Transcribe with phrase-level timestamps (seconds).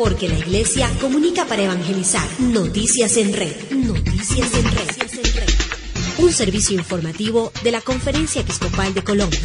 [0.00, 2.26] Porque la iglesia comunica para evangelizar.
[2.38, 3.54] Noticias en red.
[3.70, 6.24] Noticias en red.
[6.24, 9.40] Un servicio informativo de la Conferencia Episcopal de Colombia.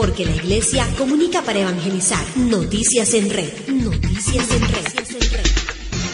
[0.00, 2.24] Porque la iglesia comunica para evangelizar.
[2.36, 3.50] Noticias en red.
[3.66, 5.42] Noticias en red.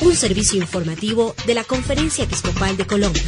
[0.01, 3.23] Un servicio informativo de la Conferencia Episcopal de Colombia.